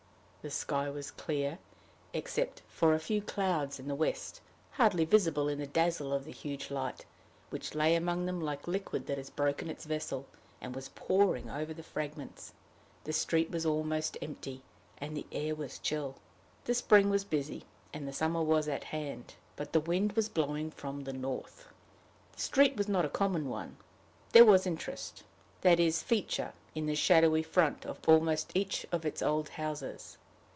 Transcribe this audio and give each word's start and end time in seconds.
The 0.43 0.49
sky 0.49 0.89
was 0.89 1.11
clear, 1.11 1.59
except 2.13 2.63
for 2.67 2.95
a 2.95 2.99
few 2.99 3.21
clouds 3.21 3.77
in 3.79 3.87
the 3.87 3.93
west, 3.93 4.41
hardly 4.71 5.05
visible 5.05 5.47
in 5.47 5.59
the 5.59 5.67
dazzle 5.67 6.11
of 6.11 6.25
the 6.25 6.31
huge 6.31 6.71
light, 6.71 7.05
which 7.51 7.75
lay 7.75 7.93
among 7.93 8.25
them 8.25 8.41
like 8.41 8.65
a 8.65 8.71
liquid 8.71 9.05
that 9.05 9.19
had 9.19 9.35
broken 9.35 9.69
its 9.69 9.85
vessel, 9.85 10.25
and 10.59 10.73
was 10.73 10.89
pouring 10.95 11.47
over 11.51 11.75
the 11.75 11.83
fragments. 11.83 12.53
The 13.03 13.13
street 13.13 13.51
was 13.51 13.67
almost 13.67 14.17
empty, 14.19 14.63
and 14.97 15.15
the 15.15 15.27
air 15.31 15.53
was 15.53 15.77
chill. 15.77 16.15
The 16.65 16.73
spring 16.73 17.11
was 17.11 17.23
busy, 17.23 17.65
and 17.93 18.07
the 18.07 18.11
summer 18.11 18.41
was 18.41 18.67
at 18.67 18.85
hand; 18.85 19.35
but 19.55 19.73
the 19.73 19.79
wind 19.79 20.13
was 20.13 20.27
blowing 20.27 20.71
from 20.71 21.03
the 21.03 21.13
north. 21.13 21.67
The 22.35 22.41
street 22.41 22.75
was 22.77 22.87
not 22.87 23.05
a 23.05 23.09
common 23.09 23.47
one; 23.47 23.77
there 24.31 24.43
was 24.43 24.65
interest, 24.65 25.21
that 25.61 25.79
is 25.79 26.01
feature, 26.01 26.53
in 26.73 26.87
the 26.87 26.95
shadowy 26.95 27.43
front 27.43 27.85
of 27.85 27.99
almost 28.09 28.51
each 28.55 28.87
of 28.91 29.05
its 29.05 29.21
old 29.21 29.49
houses. 29.49 30.17